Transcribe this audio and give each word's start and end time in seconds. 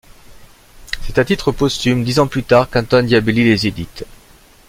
C'est 1.03 1.19
à 1.19 1.25
titre 1.25 1.51
posthume, 1.51 2.03
dix 2.03 2.17
ans 2.17 2.25
plus 2.25 2.41
tard, 2.41 2.71
qu'Antoine 2.71 3.05
Diabelli 3.05 3.43
les 3.43 3.67
édite. 3.67 4.03